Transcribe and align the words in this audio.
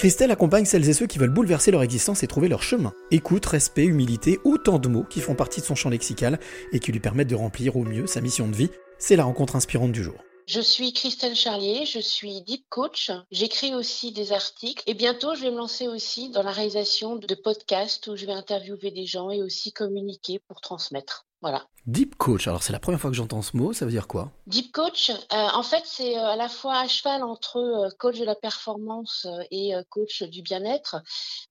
Christelle 0.00 0.30
accompagne 0.30 0.64
celles 0.64 0.88
et 0.88 0.94
ceux 0.94 1.06
qui 1.06 1.18
veulent 1.18 1.28
bouleverser 1.28 1.70
leur 1.70 1.82
existence 1.82 2.22
et 2.22 2.26
trouver 2.26 2.48
leur 2.48 2.62
chemin. 2.62 2.94
Écoute, 3.10 3.44
respect, 3.44 3.84
humilité, 3.84 4.38
autant 4.44 4.78
de 4.78 4.88
mots 4.88 5.04
qui 5.04 5.20
font 5.20 5.34
partie 5.34 5.60
de 5.60 5.66
son 5.66 5.74
champ 5.74 5.90
lexical 5.90 6.40
et 6.72 6.80
qui 6.80 6.90
lui 6.90 7.00
permettent 7.00 7.28
de 7.28 7.34
remplir 7.34 7.76
au 7.76 7.84
mieux 7.84 8.06
sa 8.06 8.22
mission 8.22 8.48
de 8.48 8.56
vie. 8.56 8.70
C'est 8.98 9.14
la 9.14 9.24
rencontre 9.24 9.56
inspirante 9.56 9.92
du 9.92 10.02
jour. 10.02 10.14
Je 10.46 10.62
suis 10.62 10.94
Christelle 10.94 11.36
Charlier, 11.36 11.84
je 11.84 11.98
suis 11.98 12.40
deep 12.40 12.64
coach. 12.70 13.10
J'écris 13.30 13.74
aussi 13.74 14.10
des 14.10 14.32
articles 14.32 14.82
et 14.86 14.94
bientôt 14.94 15.34
je 15.34 15.42
vais 15.42 15.50
me 15.50 15.58
lancer 15.58 15.86
aussi 15.86 16.30
dans 16.30 16.42
la 16.42 16.52
réalisation 16.52 17.16
de 17.16 17.34
podcasts 17.34 18.06
où 18.06 18.16
je 18.16 18.24
vais 18.24 18.32
interviewer 18.32 18.92
des 18.92 19.04
gens 19.04 19.30
et 19.30 19.42
aussi 19.42 19.70
communiquer 19.70 20.38
pour 20.48 20.62
transmettre. 20.62 21.26
Voilà. 21.42 21.66
Deep 21.86 22.16
coach, 22.16 22.46
alors 22.46 22.62
c'est 22.62 22.74
la 22.74 22.78
première 22.78 23.00
fois 23.00 23.08
que 23.08 23.16
j'entends 23.16 23.40
ce 23.40 23.56
mot, 23.56 23.72
ça 23.72 23.86
veut 23.86 23.90
dire 23.90 24.06
quoi? 24.06 24.30
Deep 24.46 24.70
coach, 24.70 25.08
euh, 25.08 25.48
en 25.54 25.62
fait 25.62 25.82
c'est 25.86 26.18
euh, 26.18 26.26
à 26.26 26.36
la 26.36 26.50
fois 26.50 26.78
à 26.78 26.86
cheval 26.86 27.22
entre 27.22 27.56
euh, 27.56 27.88
coach 27.98 28.18
de 28.18 28.24
la 28.24 28.34
performance 28.34 29.26
et 29.50 29.72
coach 29.88 30.22
du 30.22 30.42
bien-être, 30.42 30.96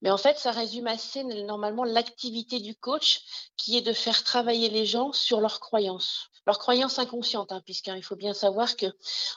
mais 0.04 0.12
en 0.12 0.18
fait 0.18 0.38
ça 0.38 0.52
résume 0.52 0.86
assez 0.86 1.24
normalement 1.24 1.84
l'activité 1.84 2.60
du 2.60 2.76
coach 2.76 3.22
qui 3.58 3.76
est 3.78 3.82
de 3.82 3.92
faire 3.92 4.24
travailler 4.24 4.70
les 4.70 4.86
gens 4.86 5.12
sur 5.14 5.42
leurs 5.42 5.60
croyances 5.60 6.30
leurs 6.46 6.58
croyances 6.58 6.98
inconscientes, 6.98 7.52
hein, 7.52 7.62
puisqu'il 7.64 8.02
faut 8.02 8.16
bien 8.16 8.34
savoir 8.34 8.76
que 8.76 8.88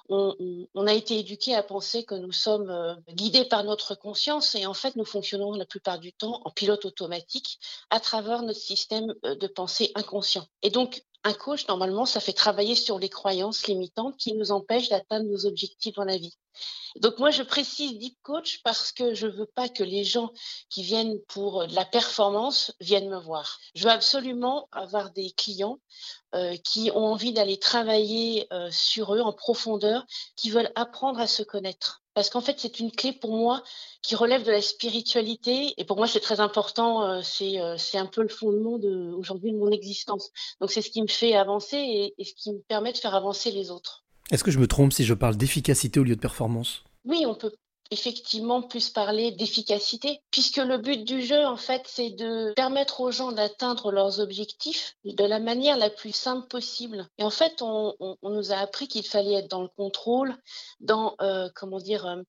on, 0.09 0.87
a 0.87 0.95
été 0.95 1.19
éduqué 1.19 1.55
à 1.55 1.63
penser 1.63 2.05
que 2.05 2.15
nous 2.15 2.33
sommes 2.33 2.97
guidés 3.11 3.45
par 3.45 3.65
notre 3.65 3.95
conscience 3.95 4.55
et 4.55 4.65
en 4.65 4.73
fait 4.73 4.97
nous 4.97 5.05
fonctionnons 5.05 5.53
la 5.53 5.67
plupart 5.67 5.99
du 5.99 6.15
temps 6.15 6.41
en 6.47 6.51
pilote 6.51 6.87
automatique 6.87 7.59
à 7.91 8.01
travers 8.01 8.43
notre 8.43 8.61
système 8.61 9.13
de 9.25 9.47
pensée 9.47 9.93
inconscient. 9.95 10.42
Et 10.63 10.71
donc, 10.71 11.03
un 11.25 11.33
coach, 11.33 11.69
normalement, 11.69 12.05
ça 12.05 12.21
fait 12.21 12.33
travailler 12.33 12.75
sur 12.75 12.99
les 12.99 13.09
croyances 13.09 13.67
limitantes 13.67 14.17
qui 14.17 14.35
nous 14.35 14.51
empêchent 14.51 14.89
d'atteindre 14.89 15.31
nos 15.31 15.47
objectifs 15.47 15.95
dans 15.95 16.05
la 16.05 16.17
vie. 16.17 16.37
Donc 16.97 17.19
moi, 17.19 17.31
je 17.31 17.43
précise 17.43 17.99
deep 17.99 18.19
coach 18.23 18.61
parce 18.65 18.93
que 18.93 19.15
je 19.15 19.27
veux 19.27 19.47
pas 19.47 19.69
que 19.69 19.85
les 19.85 20.05
gens 20.05 20.31
qui 20.69 20.83
viennent 20.83 21.19
pour 21.29 21.67
de 21.67 21.75
la 21.75 21.85
performance 21.85 22.73
viennent 22.81 23.09
me 23.09 23.19
voir. 23.19 23.59
Je 23.75 23.85
veux 23.85 23.91
absolument 23.91 24.69
avoir 24.73 25.11
des 25.13 25.31
clients 25.31 25.79
euh, 26.35 26.57
qui 26.57 26.91
ont 26.91 27.07
envie 27.07 27.33
d'aller 27.33 27.59
travailler 27.59 28.47
euh, 28.53 28.71
sur 28.71 29.15
eux 29.15 29.21
en 29.21 29.33
profondeur, 29.33 30.05
qui 30.37 30.51
veulent 30.51 30.73
apprendre 30.75 31.21
à 31.21 31.27
se 31.27 31.43
connaître 31.43 32.02
parce 32.15 32.31
qu'en 32.31 32.41
fait, 32.41 32.57
c'est 32.59 32.81
une 32.81 32.91
clé 32.91 33.13
pour 33.13 33.37
moi 33.37 33.63
qui 34.03 34.15
relève 34.15 34.45
de 34.45 34.51
la 34.51 34.63
spiritualité. 34.63 35.75
Et 35.79 35.85
pour 35.85 35.97
moi, 35.97 36.07
c'est 36.07 36.21
très 36.21 36.41
important. 36.41 37.05
Euh, 37.05 37.21
c'est, 37.23 37.61
euh, 37.61 37.77
c'est 37.79 37.99
un 37.99 38.07
peu 38.07 38.23
le 38.23 38.29
fondement 38.29 38.79
de, 38.79 39.13
aujourd'hui 39.13 39.53
de 39.53 39.59
mon 39.59 39.71
existence. 39.71 40.31
Donc, 40.61 40.71
c'est 40.71 40.83
ce 40.83 40.91
qui 40.91 41.03
me 41.03 41.09
fait 41.09 41.35
avancer 41.35 41.77
et, 41.77 42.15
et 42.19 42.25
ce 42.25 42.35
qui 42.35 42.53
me 42.53 42.61
permet 42.69 42.93
de 42.93 42.99
faire 42.99 43.15
avancer 43.15 43.51
les 43.51 43.71
autres. 43.71 44.05
Est-ce 44.31 44.45
que 44.45 44.51
je 44.51 44.59
me 44.59 44.67
trompe 44.67 44.93
si 44.93 45.05
je 45.05 45.15
parle 45.15 45.37
d'efficacité 45.37 46.01
au 46.01 46.05
lieu 46.05 46.17
de 46.17 46.21
performance? 46.21 46.85
Oui, 47.05 47.25
on 47.27 47.35
peut 47.35 47.53
effectivement 47.93 48.63
plus 48.63 48.89
parler 48.89 49.33
d'efficacité, 49.33 50.23
puisque 50.31 50.57
le 50.57 50.79
but 50.79 51.05
du 51.05 51.23
jeu, 51.23 51.45
en 51.45 51.57
fait, 51.57 51.83
c'est 51.87 52.11
de 52.11 52.53
permettre 52.55 53.01
aux 53.01 53.11
gens 53.11 53.33
d'atteindre 53.33 53.93
leurs 53.93 54.19
objectifs 54.19 54.97
de 55.05 55.25
la 55.25 55.39
manière 55.39 55.77
la 55.77 55.91
plus 55.91 56.13
simple 56.13 56.49
possible. 56.49 57.07
Et 57.19 57.25
en 57.25 57.31
fait, 57.31 57.61
on, 57.61 57.95
nous 58.23 58.53
a 58.53 58.57
appris 58.57 58.89
qu'il 58.89 59.07
fallait 59.07 59.35
être 59.35 59.51
dans 59.51 59.63
le 59.63 59.69
contrôle, 59.69 60.35
dans, 60.81 61.15
euh, 61.21 61.49
comment 61.55 61.79
dire, 61.79 62.07
euh, 62.07 62.23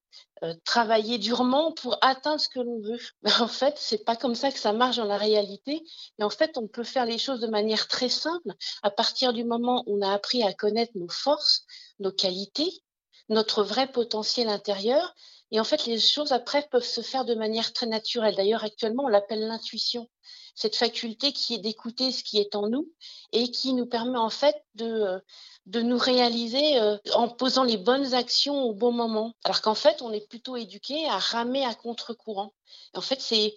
euh, 0.44 0.54
travailler 0.66 1.18
durement 1.18 1.72
pour 1.72 1.98
atteindre 2.02 2.42
ce 2.42 2.50
que 2.50 2.60
l'on 2.60 2.82
veut. 2.82 3.00
Mais 3.24 3.32
en 3.40 3.48
fait, 3.48 3.76
c'est 3.78 4.04
pas 4.04 4.18
comme 4.18 4.36
ça 4.36 4.52
que 4.52 4.60
ça 4.60 4.74
marche 4.74 4.98
dans 4.98 5.06
la 5.06 5.18
réalité. 5.18 5.82
Et 6.20 6.24
en 6.24 6.30
fait, 6.30 6.58
on 6.58 6.68
peut 6.68 6.84
faire 6.84 7.06
les 7.06 7.18
choses 7.18 7.40
de 7.40 7.48
manière 7.48 7.88
très 7.88 8.10
simple 8.10 8.52
à 8.82 8.92
partir 8.92 9.32
du 9.32 9.46
moment 9.46 9.84
où 9.88 9.98
on 9.98 10.02
a 10.02 10.12
appris 10.12 10.44
à 10.44 10.54
connaître 10.54 10.92
nos 10.96 11.10
forces, 11.10 11.66
nos 12.00 12.12
qualités, 12.12 12.84
notre 13.30 13.64
vrai 13.64 13.92
potentiel 13.92 14.50
intérieur 14.50 15.14
et 15.54 15.60
en 15.60 15.64
fait, 15.64 15.86
les 15.86 16.00
choses 16.00 16.32
après 16.32 16.68
peuvent 16.72 16.84
se 16.84 17.02
faire 17.02 17.26
de 17.26 17.36
manière 17.36 17.74
très 17.74 17.86
naturelle. 17.86 18.36
D'ailleurs, 18.36 18.64
actuellement, 18.64 19.04
on 19.04 19.08
l'appelle 19.08 19.48
l'intuition. 19.48 20.10
Cette 20.56 20.76
faculté 20.76 21.32
qui 21.32 21.54
est 21.54 21.60
d'écouter 21.60 22.12
ce 22.12 22.24
qui 22.24 22.40
est 22.40 22.56
en 22.56 22.68
nous 22.70 22.92
et 23.34 23.52
qui 23.52 23.74
nous 23.74 23.86
permet 23.86 24.18
en 24.18 24.32
fait 24.32 24.56
de, 24.74 25.22
de 25.68 25.82
nous 25.84 25.98
réaliser 26.00 26.80
euh, 26.80 26.98
en 27.14 27.30
posant 27.30 27.64
les 27.64 27.78
bonnes 27.78 28.16
actions 28.16 28.64
au 28.64 28.74
bon 28.74 28.92
moment. 28.92 29.34
Alors 29.44 29.62
qu'en 29.62 29.76
fait, 29.76 30.02
on 30.02 30.12
est 30.12 30.28
plutôt 30.28 30.58
éduqué 30.58 31.08
à 31.08 31.20
ramer 31.20 31.64
à 31.64 31.76
contre-courant. 31.76 32.56
En 32.96 33.02
fait, 33.02 33.22
c'est 33.22 33.54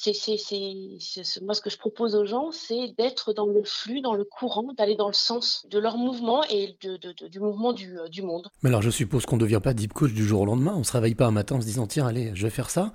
c'est, 0.00 1.40
moi 1.42 1.54
ce 1.54 1.60
que 1.60 1.70
je 1.70 1.76
propose 1.76 2.14
aux 2.14 2.24
gens, 2.24 2.50
c'est 2.52 2.94
d'être 2.96 3.32
dans 3.32 3.46
le 3.46 3.64
flux, 3.64 4.00
dans 4.00 4.14
le 4.14 4.24
courant, 4.24 4.72
d'aller 4.76 4.94
dans 4.94 5.08
le 5.08 5.14
sens 5.14 5.66
de 5.68 5.78
leur 5.78 5.96
mouvement 5.96 6.44
et 6.44 6.76
de, 6.82 6.96
du 7.28 7.40
mouvement 7.40 7.72
du, 7.72 7.98
euh, 7.98 8.08
du, 8.08 8.22
monde. 8.22 8.48
Mais 8.62 8.68
alors 8.68 8.82
je 8.82 8.90
suppose 8.90 9.26
qu'on 9.26 9.36
ne 9.36 9.40
devient 9.40 9.60
pas 9.62 9.74
deep 9.74 9.92
coach 9.92 10.12
du 10.12 10.24
jour 10.24 10.42
au 10.42 10.46
lendemain. 10.46 10.74
On 10.76 10.80
ne 10.80 10.84
se 10.84 10.92
réveille 10.92 11.16
pas 11.16 11.26
un 11.26 11.32
matin 11.32 11.56
en 11.56 11.60
se 11.60 11.66
disant 11.66 11.86
tiens 11.86 12.06
allez 12.06 12.30
je 12.34 12.44
vais 12.44 12.50
faire 12.50 12.70
ça. 12.70 12.92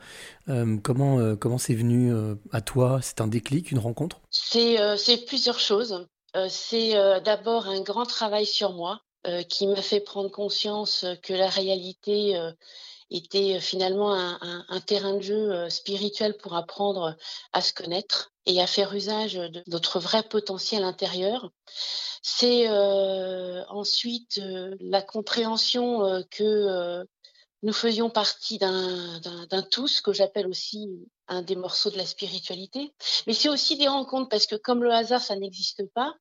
Euh, 0.47 0.77
comment 0.81 1.19
euh, 1.19 1.35
comment 1.35 1.57
c'est 1.57 1.75
venu 1.75 2.13
à 2.51 2.61
toi? 2.61 2.99
C'est 3.01 3.19
un 3.19 3.27
déclic, 3.27 3.71
une 3.71 3.79
rencontre? 3.79 4.21
C'est 4.29 4.77
c'est 4.97 5.25
plusieurs 5.25 5.59
choses. 5.59 6.07
c'est 6.47 6.93
d'abord 7.23 7.67
un 7.67 7.81
grand 7.81 8.05
travail 8.05 8.45
sur 8.45 8.73
moi 8.73 9.01
qui 9.49 9.67
m'a 9.67 9.81
fait 9.81 9.99
prendre 9.99 10.29
conscience 10.29 11.05
que 11.21 11.33
la 11.33 11.49
réalité 11.49 12.37
était 13.13 13.55
euh, 13.55 13.59
finalement 13.59 14.13
un, 14.13 14.79
terrain 14.81 15.15
de 15.15 15.21
jeu 15.21 15.51
euh, 15.51 15.69
spirituel 15.69 16.35
pour 16.37 16.55
apprendre 16.55 17.15
à 17.53 17.61
se 17.61 17.73
connaître 17.73 18.31
et 18.45 18.61
à 18.61 18.67
faire 18.67 18.93
usage 18.93 19.35
de 19.35 19.63
notre 19.67 19.99
vrai 19.99 20.23
potentiel 20.23 20.83
intérieur. 20.83 21.51
C'est 22.21 22.67
euh, 22.69 23.63
ensuite 23.69 24.41
la 24.79 25.01
compréhension 25.01 26.23
que 26.31 27.05
nous 27.63 27.73
faisions 27.73 28.09
partie 28.09 28.57
d'un 28.57 29.61
tout, 29.71 29.87
ce 29.87 30.01
que 30.01 30.11
j'appelle 30.11 30.47
aussi 30.47 30.89
un 31.27 31.41
des 31.41 31.55
morceaux 31.55 31.89
de 31.89 31.97
la 31.97 32.05
spiritualité. 32.05 32.93
Mais 33.27 33.33
c'est 33.33 33.49
aussi 33.49 33.77
des 33.77 33.87
rencontres, 33.87 34.29
parce 34.29 34.47
que 34.47 34.55
comme 34.55 34.83
le 34.83 34.91
hasard, 34.91 35.21
ça 35.21 35.37
n'existe 35.37 35.83
pas, 35.93 36.13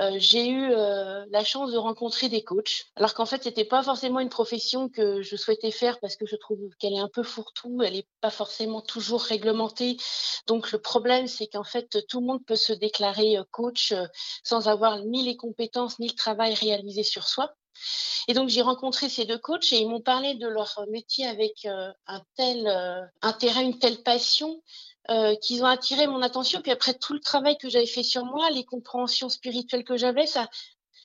euh, 0.00 0.12
j'ai 0.16 0.48
eu 0.48 0.72
euh, 0.72 1.24
la 1.30 1.44
chance 1.44 1.70
de 1.70 1.76
rencontrer 1.76 2.28
des 2.28 2.42
coachs, 2.42 2.86
alors 2.96 3.14
qu'en 3.14 3.26
fait, 3.26 3.42
c'était 3.42 3.64
pas 3.64 3.82
forcément 3.82 4.20
une 4.20 4.30
profession 4.30 4.88
que 4.88 5.22
je 5.22 5.36
souhaitais 5.36 5.70
faire 5.70 6.00
parce 6.00 6.16
que 6.16 6.26
je 6.26 6.36
trouve 6.36 6.58
qu'elle 6.78 6.94
est 6.94 6.98
un 6.98 7.10
peu 7.12 7.22
fourre-tout, 7.22 7.82
elle 7.82 7.94
n'est 7.94 8.08
pas 8.20 8.30
forcément 8.30 8.80
toujours 8.80 9.22
réglementée. 9.22 9.98
Donc 10.46 10.72
le 10.72 10.78
problème, 10.80 11.26
c'est 11.26 11.46
qu'en 11.46 11.64
fait, 11.64 12.06
tout 12.08 12.20
le 12.20 12.26
monde 12.26 12.44
peut 12.46 12.56
se 12.56 12.72
déclarer 12.72 13.36
euh, 13.36 13.44
coach 13.50 13.92
sans 14.44 14.68
avoir 14.68 14.98
ni 15.04 15.24
les 15.24 15.36
compétences 15.36 15.98
ni 15.98 16.08
le 16.08 16.14
travail 16.14 16.54
réalisé 16.54 17.02
sur 17.02 17.28
soi. 17.28 17.52
Et 18.28 18.34
donc 18.34 18.48
j'ai 18.48 18.62
rencontré 18.62 19.08
ces 19.08 19.24
deux 19.24 19.38
coachs 19.38 19.72
et 19.72 19.78
ils 19.78 19.88
m'ont 19.88 20.00
parlé 20.00 20.34
de 20.34 20.46
leur 20.46 20.84
métier 20.90 21.26
avec 21.26 21.64
un 21.64 22.22
tel 22.36 23.10
intérêt, 23.22 23.64
une 23.64 23.78
telle 23.78 24.02
passion 24.02 24.62
euh, 25.10 25.34
qu'ils 25.36 25.62
ont 25.62 25.66
attiré 25.66 26.06
mon 26.06 26.22
attention. 26.22 26.60
Puis 26.60 26.70
après 26.70 26.94
tout 26.94 27.12
le 27.12 27.20
travail 27.20 27.58
que 27.58 27.68
j'avais 27.68 27.86
fait 27.86 28.02
sur 28.02 28.24
moi, 28.24 28.50
les 28.50 28.64
compréhensions 28.64 29.28
spirituelles 29.28 29.84
que 29.84 29.96
j'avais, 29.96 30.26
ça, 30.26 30.48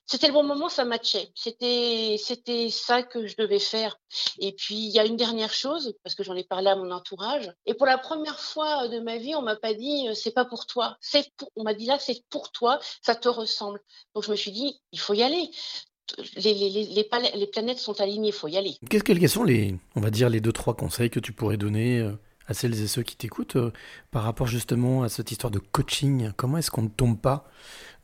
c'était 0.08 0.28
le 0.28 0.34
bon 0.34 0.44
moment, 0.44 0.70
ça 0.70 0.86
matchait. 0.86 1.32
C'était, 1.36 2.16
c'était 2.18 2.70
ça 2.70 3.04
que 3.04 3.28
je 3.28 3.36
devais 3.38 3.60
faire. 3.60 4.00
Et 4.40 4.54
puis 4.54 4.76
il 4.76 4.92
y 4.92 5.00
a 5.00 5.06
une 5.06 5.18
dernière 5.18 5.52
chose, 5.52 5.96
parce 6.04 6.16
que 6.16 6.24
j'en 6.24 6.36
ai 6.36 6.46
parlé 6.46 6.70
à 6.70 6.78
mon 6.78 6.92
entourage. 6.92 7.52
Et 7.66 7.74
pour 7.74 7.86
la 7.86 7.98
première 7.98 8.40
fois 8.40 8.88
de 8.88 9.00
ma 9.00 9.18
vie, 9.18 9.36
on 9.36 9.42
m'a 9.42 9.58
pas 9.58 9.74
dit 9.74 10.08
euh, 10.08 10.14
c'est 10.14 10.32
pas 10.32 10.46
pour 10.46 10.66
toi. 10.66 10.96
C'est 11.02 11.30
on 11.58 11.64
m'a 11.64 11.74
dit 11.74 11.86
là 11.86 12.00
c'est 12.00 12.24
pour 12.30 12.52
toi, 12.52 12.80
ça 13.02 13.16
te 13.16 13.28
ressemble. 13.28 13.82
Donc 14.16 14.24
je 14.24 14.32
me 14.32 14.38
suis 14.38 14.52
dit 14.52 14.80
il 14.94 15.00
faut 15.00 15.14
y 15.14 15.24
aller. 15.24 15.52
Les, 16.38 16.54
les, 16.54 16.70
les, 16.86 17.48
planètes 17.48 17.80
sont 17.80 18.00
alignées, 18.00 18.30
il 18.30 18.34
faut 18.34 18.48
y 18.48 18.56
aller. 18.56 18.78
Qu'est-ce 18.90 19.04
quels 19.04 19.28
sont 19.28 19.44
les, 19.44 19.76
on 19.94 20.00
va 20.00 20.10
dire, 20.10 20.30
les 20.30 20.40
deux, 20.40 20.54
trois 20.54 20.74
conseils 20.74 21.10
que 21.10 21.20
tu 21.20 21.34
pourrais 21.34 21.58
donner 21.58 22.00
euh, 22.00 22.14
à 22.48 22.54
celles 22.54 22.80
et 22.82 22.88
ceux 22.88 23.04
qui 23.04 23.16
t'écoutent 23.16 23.58
euh, 23.58 23.72
par 24.12 24.24
rapport 24.24 24.48
justement 24.48 25.04
à 25.04 25.10
cette 25.10 25.32
histoire 25.32 25.52
de 25.52 25.60
coaching 25.60 26.32
Comment 26.36 26.58
est-ce 26.58 26.72
qu'on 26.72 26.84
ne 26.84 26.90
tombe 26.90 27.20
pas 27.20 27.46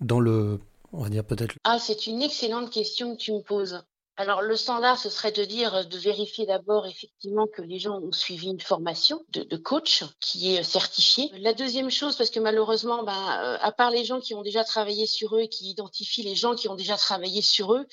dans 0.01 0.19
le, 0.19 0.59
on 0.91 1.03
va 1.03 1.09
dire 1.09 1.23
peut-être... 1.23 1.55
Ah, 1.63 1.79
c'est 1.79 2.07
une 2.07 2.21
excellente 2.21 2.69
question 2.69 3.15
que 3.15 3.21
tu 3.21 3.31
me 3.31 3.41
poses. 3.41 3.83
Alors, 4.15 4.43
le 4.43 4.55
standard, 4.55 4.99
ce 4.99 5.09
serait 5.09 5.31
de 5.31 5.43
dire, 5.43 5.87
de 5.87 5.97
vérifier 5.97 6.45
d'abord 6.45 6.85
effectivement 6.85 7.47
que 7.47 7.63
les 7.63 7.79
gens 7.79 7.99
ont 7.99 8.11
suivi 8.11 8.47
une 8.47 8.59
formation 8.59 9.25
de, 9.29 9.57
coach 9.57 10.03
qui 10.19 10.53
est 10.53 10.61
certifiée. 10.61 11.31
La 11.39 11.53
deuxième 11.53 11.89
chose, 11.89 12.15
parce 12.15 12.29
que 12.29 12.39
malheureusement, 12.39 13.03
ben, 13.03 13.39
euh, 13.41 13.57
à 13.59 13.71
part 13.71 13.89
les 13.89 14.05
gens 14.05 14.19
qui 14.19 14.35
ont 14.35 14.43
déjà 14.43 14.63
travaillé 14.63 15.07
sur 15.07 15.35
eux 15.35 15.41
et 15.41 15.49
qui 15.49 15.69
identifient 15.69 16.21
les 16.21 16.35
gens 16.35 16.53
qui 16.53 16.69
ont 16.69 16.75
déjà 16.75 16.95
travaillé 16.95 17.41
sur 17.41 17.73
eux, 17.73 17.87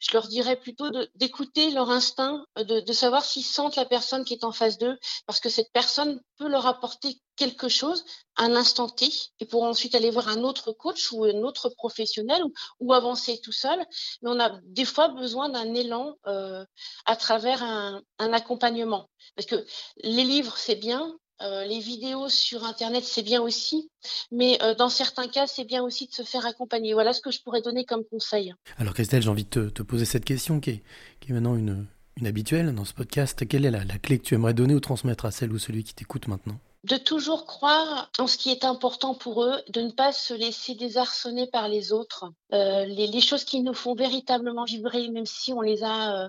je 0.00 0.12
leur 0.12 0.28
dirais 0.28 0.56
plutôt 0.56 0.90
d'écouter 1.14 1.70
leur 1.70 1.88
instinct, 1.88 2.44
de, 2.58 2.80
de 2.80 2.92
savoir 2.92 3.24
s'ils 3.24 3.44
sentent 3.44 3.76
la 3.76 3.86
personne 3.86 4.24
qui 4.24 4.34
est 4.34 4.44
en 4.44 4.52
face 4.52 4.76
d'eux, 4.76 4.98
parce 5.26 5.40
que 5.40 5.48
cette 5.48 5.72
personne 5.72 6.20
peut 6.36 6.48
leur 6.48 6.66
apporter 6.66 7.16
quelque 7.42 7.68
chose, 7.68 8.04
un 8.36 8.54
instant 8.54 8.88
T, 8.88 9.08
et 9.40 9.46
pour 9.46 9.64
ensuite 9.64 9.94
aller 9.96 10.10
voir 10.10 10.28
un 10.28 10.42
autre 10.42 10.70
coach 10.72 11.10
ou 11.10 11.24
un 11.24 11.42
autre 11.42 11.70
professionnel 11.70 12.40
ou, 12.78 12.92
avancer 12.92 13.40
tout 13.42 13.52
seul. 13.52 13.78
Mais 14.22 14.30
on 14.30 14.38
a 14.38 14.60
des 14.64 14.84
fois 14.84 15.08
besoin 15.08 15.48
d'un 15.48 15.74
élan 15.74 16.14
euh, 16.28 16.64
à 17.04 17.16
travers 17.16 17.62
un, 17.62 18.02
accompagnement. 18.18 19.10
Parce 19.34 19.46
que 19.46 19.66
les 20.04 20.24
livres, 20.24 20.56
c'est 20.56 20.76
bien, 20.76 21.12
euh, 21.42 21.64
les 21.64 21.80
vidéos 21.80 22.28
sur 22.28 22.64
Internet, 22.64 23.02
c'est 23.04 23.24
bien 23.24 23.42
aussi, 23.42 23.90
mais 24.30 24.62
euh, 24.62 24.76
dans 24.76 24.88
certains 24.88 25.26
cas, 25.26 25.48
c'est 25.48 25.64
bien 25.64 25.82
aussi 25.82 26.06
de 26.06 26.12
se 26.12 26.22
faire 26.22 26.46
accompagner. 26.46 26.94
Voilà 26.94 27.12
ce 27.12 27.20
que 27.20 27.32
je 27.32 27.42
pourrais 27.42 27.62
donner 27.62 27.84
comme 27.84 28.04
conseil. 28.04 28.54
Alors 28.78 28.94
Christelle, 28.94 29.22
j'ai 29.22 29.28
envie 29.28 29.44
de 29.44 29.68
te, 29.68 29.82
poser 29.82 30.04
cette 30.04 30.24
question 30.24 30.60
qui 30.60 30.70
est, 30.70 30.82
qui 31.20 31.32
est 31.32 31.34
maintenant 31.34 31.56
une, 31.56 31.88
habituelle 32.24 32.72
dans 32.72 32.84
ce 32.84 32.94
podcast. 32.94 33.44
Quelle 33.48 33.64
est 33.64 33.70
la 33.72 33.98
clé 33.98 34.18
que 34.20 34.24
tu 34.24 34.34
aimerais 34.36 34.54
donner 34.54 34.74
ou 34.74 34.80
transmettre 34.80 35.24
à 35.24 35.32
celle 35.32 35.52
ou 35.52 35.58
celui 35.58 35.82
qui 35.82 35.92
t'écoute 35.92 36.28
maintenant? 36.28 36.60
De 36.84 36.96
toujours 36.96 37.46
croire 37.46 38.10
en 38.18 38.26
ce 38.26 38.36
qui 38.36 38.50
est 38.50 38.64
important 38.64 39.14
pour 39.14 39.44
eux, 39.44 39.62
de 39.68 39.82
ne 39.82 39.90
pas 39.90 40.12
se 40.12 40.34
laisser 40.34 40.74
désarçonner 40.74 41.46
par 41.46 41.68
les 41.68 41.92
autres. 41.92 42.24
Euh, 42.52 42.84
les, 42.84 43.06
les, 43.06 43.20
choses 43.20 43.44
qui 43.44 43.60
nous 43.60 43.74
font 43.74 43.94
véritablement 43.94 44.64
vibrer, 44.64 45.08
même 45.08 45.26
si 45.26 45.52
on 45.52 45.60
les 45.60 45.84
a 45.84 46.24
euh, 46.24 46.28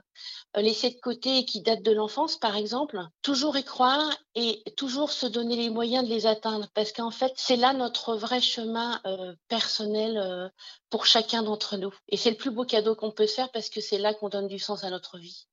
laissées 0.62 0.92
de 0.92 1.00
côté 1.00 1.40
et 1.40 1.46
qui 1.46 1.62
datent 1.62 1.82
de 1.82 1.92
l'enfance, 1.92 2.38
par 2.38 2.56
exemple, 2.56 3.00
toujours 3.22 3.58
y 3.58 3.64
croire 3.64 4.12
et 4.36 4.64
toujours 4.78 5.12
se 5.12 5.26
donner 5.26 5.56
les 5.56 5.70
moyens 5.70 6.04
de 6.06 6.10
les 6.10 6.28
atteindre, 6.28 6.68
parce 6.74 6.92
qu'en 6.92 7.12
fait, 7.12 7.34
c'est 7.36 7.56
là 7.56 7.74
notre 7.74 8.16
vrai 8.16 8.42
chemin 8.42 9.02
euh, 9.06 9.34
personnel 9.48 10.18
euh, 10.18 10.50
pour 10.90 11.06
chacun 11.06 11.44
d'entre 11.44 11.78
nous. 11.78 11.94
Et 12.10 12.18
c'est 12.18 12.32
le 12.32 12.38
plus 12.38 12.52
beau 12.52 12.66
cadeau 12.66 12.96
qu'on 12.96 13.12
peut 13.12 13.28
se 13.28 13.36
faire, 13.36 13.52
parce 13.52 13.70
que 13.70 13.82
c'est 13.82 13.98
là 13.98 14.14
qu'on 14.14 14.30
donne 14.30 14.48
du 14.48 14.60
sens 14.60 14.84
à 14.84 14.90
notre 14.90 15.18
vie. 15.18 15.48